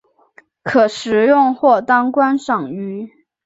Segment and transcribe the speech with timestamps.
[0.63, 3.11] 可食用或当观赏鱼。